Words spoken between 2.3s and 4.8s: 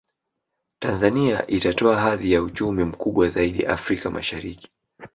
ya uchumi mkubwa zaidi Afrika Mashariki